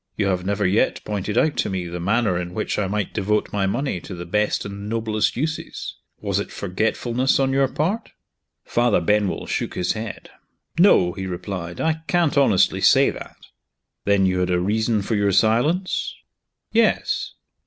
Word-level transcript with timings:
You 0.17 0.25
have 0.29 0.43
never 0.43 0.65
yet 0.65 0.99
pointed 1.05 1.37
out 1.37 1.55
to 1.57 1.69
me 1.69 1.85
the 1.85 1.99
manner 1.99 2.35
in 2.35 2.55
which 2.55 2.79
I 2.79 2.87
might 2.87 3.13
devote 3.13 3.53
my 3.53 3.67
money 3.67 3.99
to 4.01 4.15
the 4.15 4.25
best 4.25 4.65
and 4.65 4.89
noblest 4.89 5.37
uses. 5.37 5.95
Was 6.21 6.39
it 6.39 6.49
forgetfulness 6.51 7.39
on 7.39 7.51
your 7.53 7.67
part?" 7.67 8.11
Father 8.65 8.99
Benwell 8.99 9.45
shook 9.45 9.75
his 9.75 9.93
head. 9.93 10.31
"No," 10.79 11.11
he 11.13 11.27
replied; 11.27 11.79
"I 11.79 12.01
can't 12.07 12.35
honestly 12.35 12.81
say 12.81 13.11
that." 13.11 13.37
"Then 14.05 14.25
you 14.25 14.39
had 14.39 14.49
a 14.49 14.59
reason 14.59 15.03
for 15.03 15.13
your 15.13 15.31
silence?" 15.31 16.15
"Yes." 16.71 17.33